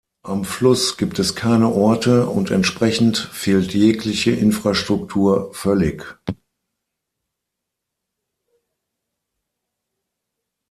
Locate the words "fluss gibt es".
0.45-1.35